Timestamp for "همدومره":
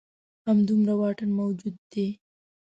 0.47-0.93